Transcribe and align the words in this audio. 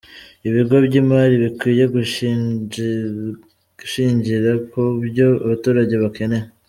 Ibigo 0.47 0.75
by’imari 0.85 1.35
bikwiye 1.43 1.83
gushingira 3.79 4.51
ku 4.69 4.81
byo 5.07 5.27
abaturage 5.45 5.93
bakeneye. 6.03 6.45